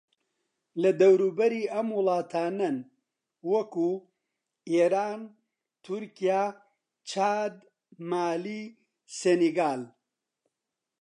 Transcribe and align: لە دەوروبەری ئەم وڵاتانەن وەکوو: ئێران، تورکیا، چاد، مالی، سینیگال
لە 0.81 0.91
دەوروبەری 1.01 1.69
ئەم 1.73 1.87
وڵاتانەن 1.97 2.77
وەکوو: 3.51 3.93
ئێران، 4.73 5.21
تورکیا، 5.85 6.43
چاد، 7.09 7.55
مالی، 8.11 8.63
سینیگال 9.17 9.81